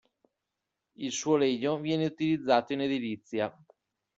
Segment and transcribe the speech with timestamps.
[0.95, 3.55] Il suo legno viene utilizzato in edilizia.